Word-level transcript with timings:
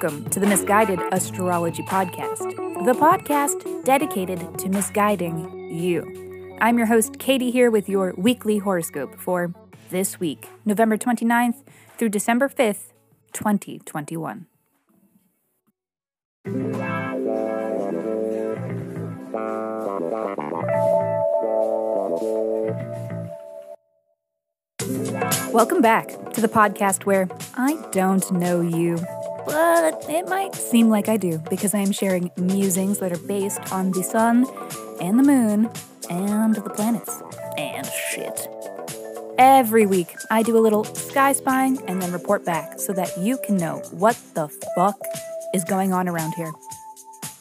welcome 0.00 0.30
to 0.30 0.38
the 0.38 0.46
Miss 0.46 0.62
Guided 0.62 1.00
Astrology 1.10 1.82
Podcast, 1.82 2.54
the 2.84 2.92
podcast 2.92 3.84
dedicated 3.84 4.56
to 4.60 4.68
misguiding 4.68 5.74
you. 5.74 6.56
I'm 6.60 6.78
your 6.78 6.86
host, 6.86 7.18
KT, 7.18 7.50
here 7.50 7.68
with 7.68 7.88
your 7.88 8.14
weekly 8.16 8.58
horoscope 8.58 9.18
for 9.18 9.52
this 9.90 10.20
week, 10.20 10.46
November 10.64 10.96
29th 10.96 11.64
through 11.96 12.10
December 12.10 12.48
5th, 12.48 12.92
2021. 13.32 14.46
Welcome 25.52 25.80
back 25.80 26.08
to 26.34 26.40
the 26.40 26.48
podcast 26.48 27.04
where 27.04 27.28
I 27.56 27.82
don't 27.90 28.30
know 28.30 28.60
you, 28.60 28.96
but 29.48 30.04
it 30.10 30.28
might 30.28 30.54
seem 30.54 30.90
like 30.90 31.08
I 31.08 31.16
do 31.16 31.38
because 31.48 31.74
I 31.74 31.78
am 31.78 31.92
sharing 31.92 32.30
musings 32.36 32.98
that 32.98 33.12
are 33.12 33.26
based 33.26 33.72
on 33.72 33.90
the 33.92 34.02
sun 34.02 34.46
and 35.00 35.18
the 35.18 35.22
moon 35.22 35.70
and 36.10 36.54
the 36.54 36.70
planets 36.70 37.22
and 37.56 37.86
shit. 37.86 38.46
Every 39.38 39.86
week, 39.86 40.14
I 40.30 40.42
do 40.42 40.58
a 40.58 40.60
little 40.60 40.84
sky 40.84 41.32
spying 41.32 41.80
and 41.88 42.02
then 42.02 42.12
report 42.12 42.44
back 42.44 42.78
so 42.78 42.92
that 42.92 43.16
you 43.18 43.38
can 43.38 43.56
know 43.56 43.78
what 43.92 44.18
the 44.34 44.48
fuck 44.74 45.00
is 45.54 45.64
going 45.64 45.92
on 45.92 46.08
around 46.08 46.34
here. 46.34 46.52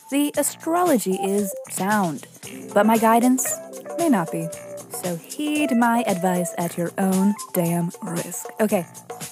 The 0.09 0.33
astrology 0.37 1.15
is 1.15 1.53
sound, 1.69 2.25
but 2.73 2.85
my 2.85 2.97
guidance 2.97 3.53
may 3.97 4.07
not 4.07 4.31
be. 4.31 4.47
So 4.91 5.17
heed 5.17 5.75
my 5.75 6.03
advice 6.07 6.53
at 6.57 6.77
your 6.77 6.91
own 6.97 7.33
damn 7.53 7.91
risk. 8.01 8.45
Okay, 8.61 8.85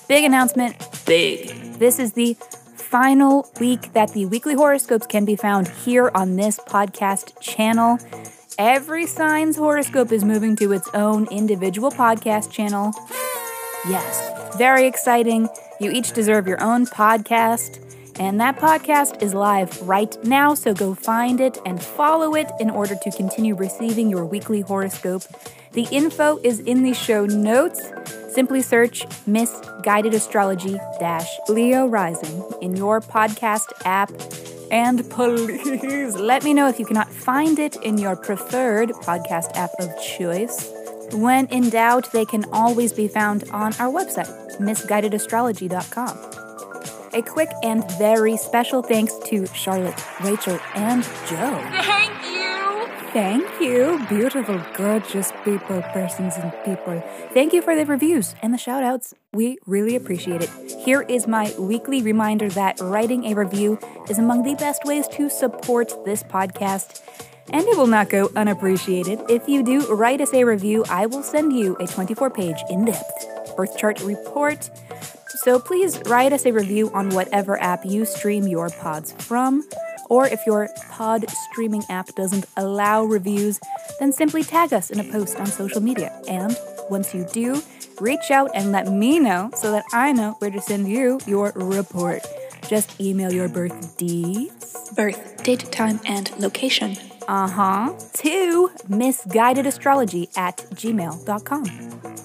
big 0.07 0.25
announcement. 0.25 0.75
Big. 1.05 1.47
This 1.79 1.99
is 1.99 2.13
the 2.13 2.35
final 2.95 3.45
week 3.59 3.91
that 3.91 4.13
the 4.13 4.25
weekly 4.25 4.53
horoscopes 4.53 5.05
can 5.05 5.25
be 5.25 5.35
found 5.35 5.67
here 5.67 6.09
on 6.15 6.37
this 6.37 6.57
podcast 6.59 7.37
channel. 7.41 7.99
Every 8.57 9.05
sign's 9.05 9.57
horoscope 9.57 10.13
is 10.13 10.23
moving 10.23 10.55
to 10.55 10.71
its 10.71 10.87
own 10.93 11.27
individual 11.27 11.91
podcast 11.91 12.51
channel. 12.53 12.93
Yes, 13.89 14.57
very 14.57 14.87
exciting. 14.87 15.49
You 15.81 15.91
each 15.91 16.13
deserve 16.13 16.47
your 16.47 16.63
own 16.63 16.85
podcast. 16.85 17.84
And 18.17 18.39
that 18.39 18.57
podcast 18.57 19.21
is 19.21 19.33
live 19.33 19.81
right 19.81 20.15
now, 20.23 20.53
so 20.53 20.73
go 20.73 20.93
find 20.93 21.41
it 21.41 21.57
and 21.65 21.81
follow 21.83 22.33
it 22.35 22.49
in 22.61 22.69
order 22.69 22.95
to 22.95 23.11
continue 23.11 23.55
receiving 23.55 24.09
your 24.09 24.25
weekly 24.25 24.61
horoscope. 24.61 25.23
The 25.73 25.87
info 25.91 26.39
is 26.41 26.61
in 26.61 26.83
the 26.83 26.93
show 26.93 27.25
notes. 27.25 27.91
Simply 28.29 28.61
search 28.61 29.05
Miss 29.27 29.61
Guided 29.83 30.13
Astrology 30.13 30.79
dash 30.99 31.27
Leo 31.49 31.87
Rising 31.87 32.43
in 32.61 32.77
your 32.77 33.01
podcast 33.01 33.73
app. 33.83 34.11
And 34.71 35.09
please 35.09 36.15
let 36.15 36.45
me 36.45 36.53
know 36.53 36.69
if 36.69 36.79
you 36.79 36.85
cannot 36.85 37.11
find 37.11 37.59
it 37.59 37.75
in 37.77 37.97
your 37.97 38.15
preferred 38.15 38.89
podcast 38.89 39.55
app 39.55 39.71
of 39.79 39.89
choice. 40.01 40.71
When 41.11 41.47
in 41.47 41.69
doubt, 41.69 42.11
they 42.13 42.25
can 42.25 42.45
always 42.51 42.93
be 42.93 43.09
found 43.09 43.43
on 43.51 43.73
our 43.73 43.91
website, 43.91 44.57
missguidedastrology.com. 44.59 46.34
A 47.15 47.21
quick 47.21 47.49
and 47.63 47.89
very 47.91 48.35
special 48.35 48.83
thanks 48.83 49.17
to 49.27 49.47
Charlotte, 49.47 50.03
Rachel, 50.21 50.59
and 50.75 51.01
Joe. 51.29 51.63
Thank 51.71 52.11
you. 52.25 52.87
Thank 53.13 53.61
you, 53.61 54.05
beautiful, 54.09 54.61
gorgeous 54.75 55.31
people, 55.45 55.81
persons, 55.93 56.35
and 56.35 56.51
people. 56.65 57.01
Thank 57.33 57.53
you 57.53 57.61
for 57.61 57.73
the 57.73 57.85
reviews 57.85 58.35
and 58.41 58.53
the 58.53 58.57
shout 58.57 58.83
outs. 58.83 59.13
We 59.31 59.59
really 59.65 59.95
appreciate 59.95 60.41
it. 60.41 60.49
Here 60.83 61.03
is 61.03 61.25
my 61.25 61.55
weekly 61.57 62.01
reminder 62.01 62.49
that 62.49 62.81
writing 62.81 63.27
a 63.27 63.33
review 63.33 63.79
is 64.09 64.19
among 64.19 64.43
the 64.43 64.55
best 64.55 64.83
ways 64.83 65.07
to 65.13 65.29
support 65.29 65.93
this 66.03 66.21
podcast. 66.21 67.01
And 67.53 67.65
it 67.65 67.77
will 67.77 67.87
not 67.87 68.09
go 68.09 68.29
unappreciated. 68.35 69.21
If 69.29 69.47
you 69.47 69.63
do 69.63 69.87
write 69.95 70.19
us 70.19 70.33
a 70.33 70.43
review, 70.43 70.83
I 70.89 71.05
will 71.05 71.23
send 71.23 71.53
you 71.53 71.77
a 71.79 71.87
24 71.87 72.29
page 72.31 72.57
in 72.69 72.83
depth 72.83 73.34
birth 73.55 73.77
chart 73.77 74.01
report. 74.01 74.69
So 75.43 75.59
please 75.59 76.01
write 76.05 76.33
us 76.33 76.45
a 76.45 76.51
review 76.51 76.91
on 76.93 77.09
whatever 77.09 77.61
app 77.61 77.85
you 77.85 78.05
stream 78.05 78.47
your 78.47 78.69
pods 78.69 79.11
from. 79.13 79.67
Or 80.09 80.27
if 80.27 80.45
your 80.45 80.69
pod 80.91 81.25
streaming 81.51 81.83
app 81.89 82.07
doesn't 82.15 82.45
allow 82.57 83.03
reviews, 83.03 83.59
then 83.99 84.13
simply 84.13 84.43
tag 84.43 84.73
us 84.73 84.91
in 84.91 84.99
a 84.99 85.11
post 85.11 85.37
on 85.39 85.47
social 85.47 85.81
media. 85.81 86.19
And 86.27 86.55
once 86.89 87.13
you 87.13 87.25
do, 87.33 87.61
reach 87.99 88.31
out 88.31 88.51
and 88.53 88.71
let 88.71 88.87
me 88.87 89.19
know 89.19 89.49
so 89.55 89.71
that 89.71 89.83
I 89.93 90.11
know 90.11 90.35
where 90.39 90.51
to 90.51 90.61
send 90.61 90.87
you 90.87 91.19
your 91.25 91.51
report. 91.55 92.21
Just 92.67 92.99
email 92.99 93.31
your 93.31 93.47
birth 93.47 93.97
deeds, 93.97 94.91
birth, 94.95 95.43
date, 95.43 95.71
time, 95.71 95.99
and 96.05 96.31
location. 96.39 96.97
Uh 97.27 97.47
huh. 97.47 97.93
To 98.13 98.69
missguidedastrology 98.89 100.37
at 100.37 100.57
gmail.com. 100.75 102.24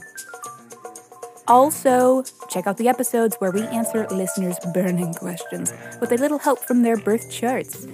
Also, 1.50 2.22
check 2.48 2.68
out 2.68 2.76
the 2.76 2.86
episodes 2.86 3.34
where 3.40 3.50
we 3.50 3.62
answer 3.62 4.06
listeners' 4.12 4.56
burning 4.72 5.12
questions 5.12 5.72
with 6.00 6.12
a 6.12 6.14
little 6.14 6.38
help 6.38 6.60
from 6.60 6.82
their 6.82 6.96
birth 6.96 7.28
charts. 7.28 7.88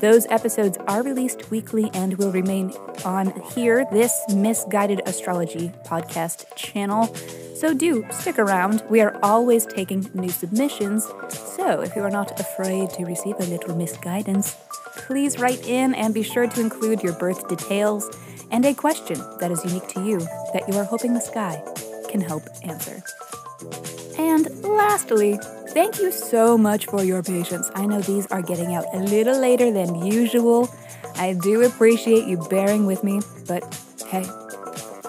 Those 0.00 0.26
episodes 0.26 0.78
are 0.86 1.02
released 1.02 1.50
weekly 1.50 1.90
and 1.92 2.16
will 2.18 2.30
remain 2.30 2.72
on 3.04 3.32
here, 3.52 3.84
this 3.90 4.16
Miss 4.32 4.64
Guided 4.70 5.02
Astrology 5.06 5.72
podcast 5.84 6.54
channel. 6.54 7.12
So 7.56 7.74
do 7.74 8.06
stick 8.12 8.38
around. 8.38 8.84
We 8.88 9.00
are 9.00 9.18
always 9.24 9.66
taking 9.66 10.08
new 10.14 10.30
submissions. 10.30 11.04
So 11.30 11.80
if 11.80 11.96
you 11.96 12.02
are 12.02 12.10
not 12.10 12.38
afraid 12.38 12.90
to 12.90 13.04
receive 13.06 13.34
a 13.40 13.44
little 13.46 13.74
misguidance, 13.74 14.56
please 14.94 15.36
write 15.40 15.66
in 15.66 15.96
and 15.96 16.14
be 16.14 16.22
sure 16.22 16.46
to 16.46 16.60
include 16.60 17.02
your 17.02 17.14
birth 17.14 17.48
details 17.48 18.08
and 18.52 18.64
a 18.64 18.72
question 18.72 19.18
that 19.40 19.50
is 19.50 19.64
unique 19.64 19.88
to 19.88 20.04
you 20.04 20.20
that 20.52 20.62
you 20.68 20.76
are 20.76 20.84
hoping 20.84 21.14
the 21.14 21.20
sky 21.20 21.60
can 22.10 22.20
help 22.20 22.42
answer. 22.62 23.02
And 24.18 24.48
lastly, 24.62 25.38
thank 25.68 25.98
you 25.98 26.12
so 26.12 26.58
much 26.58 26.86
for 26.86 27.02
your 27.02 27.22
patience. 27.22 27.70
I 27.74 27.86
know 27.86 28.00
these 28.00 28.26
are 28.26 28.42
getting 28.42 28.74
out 28.74 28.84
a 28.92 28.98
little 28.98 29.38
later 29.38 29.70
than 29.70 30.04
usual. 30.04 30.68
I 31.16 31.34
do 31.34 31.62
appreciate 31.62 32.26
you 32.26 32.36
bearing 32.48 32.86
with 32.86 33.04
me, 33.04 33.20
but 33.46 33.62
hey, 34.08 34.24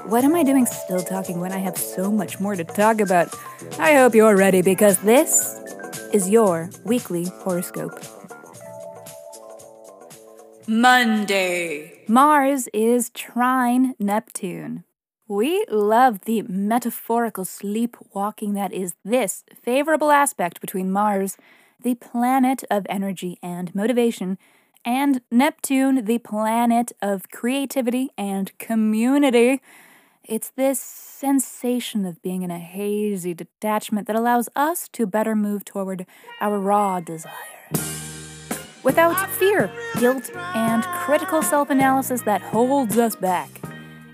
what 0.06 0.24
am 0.24 0.36
I 0.36 0.44
doing 0.44 0.66
still 0.66 1.02
talking 1.02 1.40
when 1.40 1.52
I 1.52 1.58
have 1.58 1.78
so 1.78 2.12
much 2.12 2.40
more 2.40 2.56
to 2.56 2.64
talk 2.64 3.02
about? 3.02 3.34
I 3.80 3.94
hope 3.94 4.16
you're 4.16 4.36
ready 4.36 4.62
because 4.62 4.98
this 5.00 5.60
is 6.14 6.30
your 6.30 6.70
weekly 6.86 7.26
horoscope. 7.44 8.00
Monday. 10.68 12.04
Mars 12.08 12.68
is 12.74 13.10
trine 13.10 13.96
Neptune. 14.00 14.84
We 15.32 15.64
love 15.70 16.26
the 16.26 16.42
metaphorical 16.42 17.46
sleepwalking 17.46 18.52
that 18.56 18.74
is 18.74 18.96
this 19.06 19.46
favorable 19.56 20.12
aspect 20.12 20.60
between 20.60 20.92
Mars, 20.92 21.38
the 21.82 21.96
planet 21.96 22.66
of 22.70 22.86
energy 22.90 23.40
and 23.42 23.74
motivation, 23.74 24.38
and 24.84 25.22
Neptune, 25.32 26.04
the 26.04 26.18
planet 26.18 26.92
of 27.02 27.30
creativity 27.32 28.10
and 28.18 28.52
community. 28.58 29.62
It's 30.26 30.50
this 30.50 30.82
sensation 30.82 32.06
of 32.06 32.22
being 32.22 32.42
in 32.42 32.52
a 32.52 32.60
hazy 32.60 33.34
detachment 33.34 34.08
that 34.08 34.18
allows 34.18 34.50
us 34.54 34.90
to 34.90 35.08
better 35.08 35.34
move 35.34 35.64
toward 35.64 36.06
our 36.42 36.60
raw 36.60 37.00
desire. 37.00 37.32
Without 38.84 39.30
fear, 39.30 39.72
guilt, 39.98 40.30
and 40.36 40.84
critical 40.84 41.42
self 41.42 41.70
analysis 41.70 42.24
that 42.24 42.42
holds 42.42 42.98
us 42.98 43.16
back. 43.16 43.61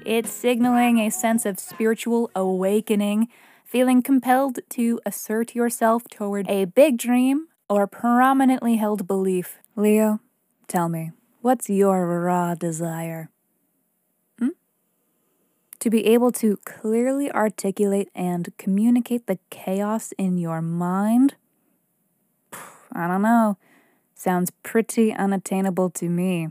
It's 0.07 0.31
signaling 0.31 0.99
a 0.99 1.09
sense 1.09 1.45
of 1.45 1.59
spiritual 1.59 2.31
awakening, 2.33 3.27
feeling 3.65 4.01
compelled 4.01 4.59
to 4.69 5.01
assert 5.05 5.53
yourself 5.53 6.03
toward 6.09 6.47
a 6.49 6.63
big 6.63 6.97
dream 6.97 7.49
or 7.67 7.87
prominently 7.87 8.77
held 8.77 9.05
belief. 9.05 9.57
Leo, 9.75 10.21
tell 10.69 10.87
me, 10.87 11.11
what's 11.41 11.69
your 11.69 12.07
raw 12.21 12.55
desire? 12.55 13.29
Hmm? 14.39 14.55
To 15.79 15.89
be 15.89 16.05
able 16.05 16.31
to 16.39 16.55
clearly 16.63 17.29
articulate 17.29 18.07
and 18.15 18.53
communicate 18.57 19.27
the 19.27 19.39
chaos 19.49 20.13
in 20.17 20.37
your 20.37 20.61
mind? 20.61 21.35
I 22.93 23.09
don't 23.09 23.23
know. 23.23 23.57
Sounds 24.15 24.53
pretty 24.63 25.11
unattainable 25.11 25.89
to 25.89 26.07
me 26.07 26.47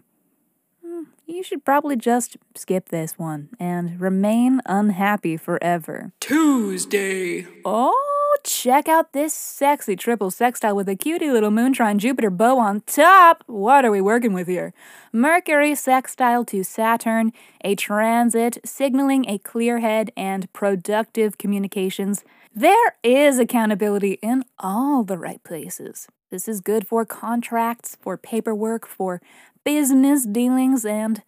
you 1.27 1.43
should 1.43 1.65
probably 1.65 1.97
just 1.97 2.37
skip 2.55 2.89
this 2.89 3.19
one 3.19 3.49
and 3.59 4.01
remain 4.01 4.61
unhappy 4.67 5.37
forever. 5.37 6.13
Tuesday. 6.21 7.47
Oh, 7.65 8.37
check 8.45 8.89
out 8.89 9.13
this 9.13 9.35
sexy 9.35 9.97
triple 9.97 10.31
sextile 10.31 10.77
with 10.77 10.89
a 10.89 10.97
cutie 10.97 11.31
little 11.31 11.51
moon 11.51 11.73
trine 11.73 11.99
Jupiter 11.99 12.31
bow 12.31 12.59
on 12.59 12.81
top. 12.83 13.43
What 13.47 13.85
are 13.85 13.91
we 13.91 14.01
working 14.01 14.33
with 14.33 14.47
here? 14.47 14.73
Mercury 15.13 15.75
sextile 15.75 16.45
to 16.47 16.63
Saturn, 16.63 17.33
a 17.65 17.75
transit 17.75 18.59
signaling 18.65 19.29
a 19.29 19.39
clear 19.39 19.81
head 19.81 20.13
and 20.17 20.53
productive 20.53 21.39
communications. 21.39 22.25
There 22.55 22.97
is 23.03 23.39
accountability 23.39 24.19
in 24.23 24.45
all 24.59 25.05
the 25.05 25.19
right 25.19 25.43
places. 25.43 26.09
This 26.31 26.49
is 26.49 26.61
good 26.61 26.87
for 26.87 27.05
contracts, 27.05 27.97
for 28.01 28.17
paperwork, 28.17 28.87
for 28.87 29.21
business 29.67 30.25
dealings, 30.25 30.87
and 30.87 31.23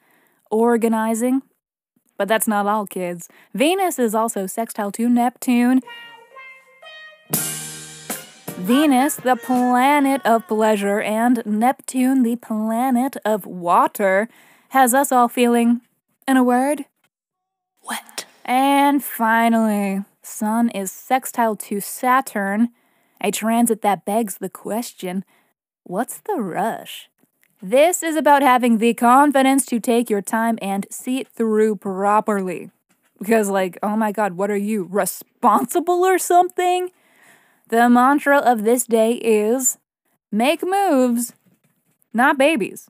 organizing. 0.49 1.43
But 2.17 2.29
that's 2.29 2.47
not 2.47 2.67
all, 2.67 2.87
kids. 2.87 3.29
Venus 3.53 3.99
is 3.99 4.15
also 4.15 4.47
sextile 4.47 4.93
to 4.93 5.09
Neptune. 5.09 5.81
Venus, 8.57 9.17
the 9.17 9.35
planet 9.35 10.21
of 10.25 10.47
pleasure, 10.47 11.01
and 11.01 11.43
Neptune, 11.45 12.23
the 12.23 12.37
planet 12.37 13.17
of 13.25 13.45
water, 13.45 14.29
has 14.69 14.95
us 14.95 15.11
all 15.11 15.29
feeling, 15.29 15.81
in 16.29 16.37
a 16.37 16.45
word, 16.45 16.85
Wet. 17.89 18.25
and 18.45 19.03
finally, 19.03 20.05
Sun 20.23 20.71
is 20.71 20.93
sextile 20.93 21.57
to 21.57 21.81
Saturn, 21.81 22.69
a 23.21 23.33
transit 23.33 23.83
that 23.83 24.05
begs 24.05 24.39
the 24.39 24.51
question 24.51 25.25
what's 25.83 26.19
the 26.21 26.37
rush? 26.41 27.09
This 27.61 28.05
is 28.05 28.15
about 28.15 28.43
having 28.43 28.79
the 28.79 28.95
confidence 28.95 29.67
to 29.67 29.81
take 29.81 30.09
your 30.09 30.23
time 30.23 30.59
and 30.63 30.87
see 30.91 31.19
it 31.19 31.29
through 31.29 31.77
properly. 31.77 32.71
Because, 33.19 33.49
like, 33.49 33.79
oh 33.83 33.97
my 33.97 34.13
god, 34.13 34.35
what 34.35 34.51
are 34.51 34.57
you, 34.57 34.87
responsible 34.89 36.05
or 36.05 36.19
something? 36.19 36.91
The 37.69 37.91
mantra 37.91 38.39
of 38.39 38.63
this 38.63 38.85
day 38.85 39.15
is 39.15 39.79
make 40.31 40.63
moves, 40.65 41.33
not 42.15 42.39
babies. 42.39 42.89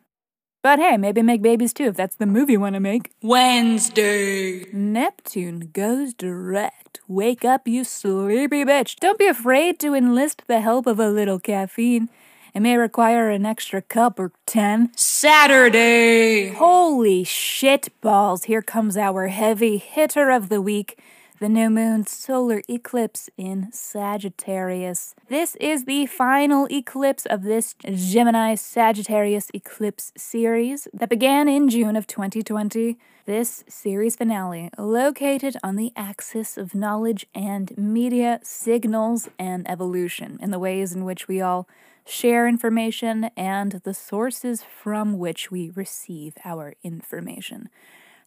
But 0.62 0.80
hey, 0.80 0.98
maybe 0.98 1.22
make 1.22 1.40
babies 1.40 1.72
too 1.72 1.84
if 1.84 1.96
that's 1.96 2.16
the 2.16 2.26
move 2.26 2.50
you 2.50 2.60
want 2.60 2.74
to 2.74 2.80
make. 2.80 3.12
Wednesday. 3.22 4.66
Neptune 4.72 5.70
goes 5.72 6.12
direct. 6.12 7.00
Wake 7.08 7.44
up, 7.44 7.66
you 7.66 7.84
sleepy 7.84 8.64
bitch. 8.64 8.96
Don't 8.96 9.18
be 9.18 9.28
afraid 9.28 9.78
to 9.80 9.94
enlist 9.94 10.42
the 10.46 10.60
help 10.60 10.86
of 10.86 11.00
a 11.00 11.08
little 11.08 11.38
caffeine. 11.38 12.10
It 12.58 12.62
may 12.62 12.76
require 12.76 13.30
an 13.30 13.46
extra 13.46 13.80
cup 13.80 14.18
or 14.18 14.32
ten. 14.44 14.90
Saturday. 14.96 16.48
Holy 16.48 17.22
shit 17.22 17.88
balls, 18.00 18.46
here 18.46 18.62
comes 18.62 18.96
our 18.96 19.28
heavy 19.28 19.76
hitter 19.76 20.28
of 20.30 20.48
the 20.48 20.60
week. 20.60 20.98
The 21.38 21.48
new 21.48 21.70
moon 21.70 22.04
solar 22.08 22.64
eclipse 22.68 23.30
in 23.36 23.68
Sagittarius. 23.70 25.14
This 25.28 25.54
is 25.60 25.84
the 25.84 26.06
final 26.06 26.66
eclipse 26.68 27.26
of 27.26 27.44
this 27.44 27.76
Gemini 27.84 28.56
Sagittarius 28.56 29.50
eclipse 29.54 30.10
series 30.16 30.88
that 30.92 31.08
began 31.08 31.46
in 31.46 31.68
June 31.68 31.94
of 31.94 32.08
2020. 32.08 32.98
This 33.24 33.62
series 33.68 34.16
finale, 34.16 34.70
located 34.76 35.56
on 35.62 35.76
the 35.76 35.92
axis 35.94 36.58
of 36.58 36.74
knowledge 36.74 37.24
and 37.36 37.78
media, 37.78 38.40
signals 38.42 39.28
and 39.38 39.70
evolution 39.70 40.40
in 40.42 40.50
the 40.50 40.58
ways 40.58 40.92
in 40.92 41.04
which 41.04 41.28
we 41.28 41.40
all 41.40 41.68
share 42.08 42.48
information 42.48 43.30
and 43.36 43.72
the 43.84 43.94
sources 43.94 44.62
from 44.62 45.18
which 45.18 45.50
we 45.50 45.70
receive 45.70 46.34
our 46.44 46.74
information. 46.82 47.68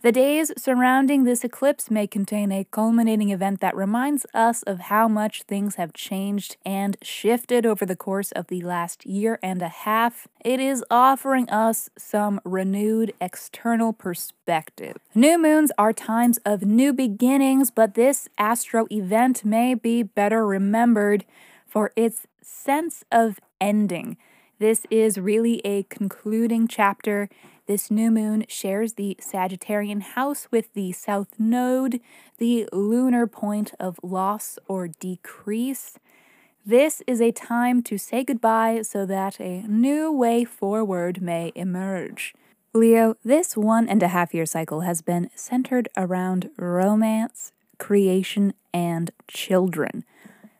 The 0.01 0.11
days 0.11 0.51
surrounding 0.57 1.25
this 1.25 1.43
eclipse 1.43 1.91
may 1.91 2.07
contain 2.07 2.51
a 2.51 2.63
culminating 2.63 3.29
event 3.29 3.59
that 3.59 3.75
reminds 3.75 4.25
us 4.33 4.63
of 4.63 4.79
how 4.79 5.07
much 5.07 5.43
things 5.43 5.75
have 5.75 5.93
changed 5.93 6.57
and 6.65 6.97
shifted 7.03 7.67
over 7.67 7.85
the 7.85 7.95
course 7.95 8.31
of 8.31 8.47
the 8.47 8.61
last 8.61 9.05
year 9.05 9.37
and 9.43 9.61
a 9.61 9.67
half. 9.67 10.27
It 10.43 10.59
is 10.59 10.83
offering 10.89 11.47
us 11.51 11.91
some 11.99 12.41
renewed 12.43 13.13
external 13.21 13.93
perspective. 13.93 14.97
New 15.13 15.37
moons 15.37 15.71
are 15.77 15.93
times 15.93 16.39
of 16.45 16.63
new 16.63 16.93
beginnings, 16.93 17.69
but 17.69 17.93
this 17.93 18.27
astro 18.39 18.87
event 18.89 19.45
may 19.45 19.75
be 19.75 20.01
better 20.01 20.47
remembered 20.47 21.25
for 21.67 21.91
its 21.95 22.25
sense 22.41 23.03
of 23.11 23.39
ending. 23.61 24.17
This 24.59 24.85
is 24.89 25.17
really 25.17 25.61
a 25.63 25.83
concluding 25.83 26.67
chapter 26.67 27.29
this 27.71 27.89
new 27.89 28.11
moon 28.11 28.43
shares 28.49 28.95
the 28.95 29.17
Sagittarian 29.21 30.01
house 30.01 30.47
with 30.51 30.73
the 30.73 30.91
South 30.91 31.39
Node, 31.39 32.01
the 32.37 32.67
lunar 32.73 33.27
point 33.27 33.71
of 33.79 33.97
loss 34.03 34.59
or 34.67 34.89
decrease. 34.89 35.97
This 36.65 37.01
is 37.07 37.21
a 37.21 37.31
time 37.31 37.81
to 37.83 37.97
say 37.97 38.25
goodbye 38.25 38.81
so 38.81 39.05
that 39.05 39.39
a 39.39 39.61
new 39.67 40.11
way 40.11 40.43
forward 40.43 41.21
may 41.21 41.53
emerge. 41.55 42.33
Leo, 42.73 43.15
this 43.23 43.55
one 43.55 43.87
and 43.87 44.03
a 44.03 44.09
half 44.09 44.33
year 44.33 44.45
cycle 44.45 44.81
has 44.81 45.01
been 45.01 45.29
centered 45.33 45.87
around 45.95 46.49
romance, 46.57 47.53
creation, 47.77 48.53
and 48.73 49.11
children. 49.27 50.03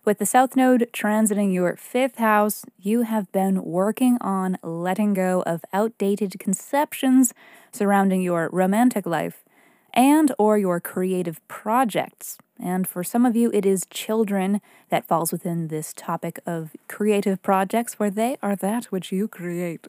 With 0.04 0.18
the 0.18 0.26
South 0.26 0.56
Node 0.56 0.90
transiting 0.92 1.54
your 1.54 1.76
fifth 1.76 2.18
house, 2.18 2.66
you 2.80 3.04
have 3.04 3.32
been 3.32 3.64
working 3.64 4.18
on 4.20 4.58
letting 4.64 5.14
go 5.14 5.44
of 5.46 5.64
outdated 5.72 6.40
conceptions 6.40 7.36
surrounding 7.72 8.24
your 8.24 8.50
romantic 8.52 9.06
life 9.06 9.44
and 9.94 10.32
or 10.40 10.58
your 10.58 10.80
creative 10.80 11.40
projects. 11.48 12.40
And 12.60 12.88
for 12.88 13.04
some 13.04 13.28
of 13.28 13.36
you 13.36 13.52
it 13.54 13.64
is 13.64 13.86
children 13.92 14.60
that 14.90 15.08
falls 15.08 15.32
within 15.32 15.68
this 15.68 15.94
topic 15.96 16.40
of 16.48 16.72
creative 16.88 17.40
projects 17.44 18.00
where 18.00 18.10
they 18.10 18.38
are 18.42 18.56
that 18.56 18.86
which 18.86 19.12
you 19.12 19.28
create. 19.28 19.86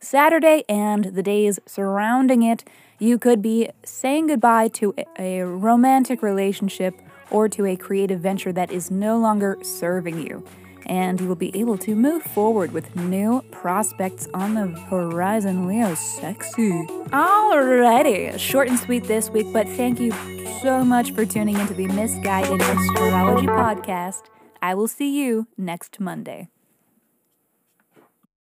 Saturday 0.00 0.64
and 0.68 1.04
the 1.04 1.22
days 1.22 1.60
surrounding 1.66 2.42
it, 2.42 2.64
you 2.98 3.16
could 3.16 3.40
be 3.40 3.70
saying 3.84 4.26
goodbye 4.26 4.66
to 4.68 4.92
a 5.16 5.42
romantic 5.42 6.20
relationship 6.20 7.00
or 7.32 7.48
to 7.48 7.66
a 7.66 7.76
creative 7.76 8.20
venture 8.20 8.52
that 8.52 8.70
is 8.70 8.90
no 8.90 9.18
longer 9.18 9.58
serving 9.62 10.24
you. 10.24 10.44
And 10.86 11.20
you 11.20 11.28
will 11.28 11.36
be 11.36 11.56
able 11.58 11.78
to 11.78 11.94
move 11.94 12.22
forward 12.22 12.72
with 12.72 12.94
new 12.96 13.42
prospects 13.50 14.28
on 14.34 14.54
the 14.54 14.66
horizon. 14.82 15.66
Leo, 15.66 15.94
sexy. 15.94 16.70
Alrighty, 17.10 18.38
short 18.38 18.68
and 18.68 18.78
sweet 18.78 19.04
this 19.04 19.30
week, 19.30 19.46
but 19.52 19.68
thank 19.68 20.00
you 20.00 20.12
so 20.60 20.84
much 20.84 21.12
for 21.12 21.24
tuning 21.24 21.58
into 21.58 21.74
the 21.74 21.88
Miss 21.88 22.14
Guided 22.22 22.60
Astrology 22.60 23.46
Podcast. 23.46 24.22
I 24.60 24.74
will 24.74 24.88
see 24.88 25.20
you 25.20 25.48
next 25.56 25.98
Monday. 25.98 26.51